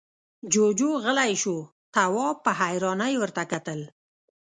جُوجُو 0.51 0.89
غلی 1.03 1.33
شو، 1.41 1.57
تواب 1.93 2.35
په 2.45 2.51
حيرانۍ 2.59 3.13
ورته 3.17 3.43
کتل… 3.51 3.79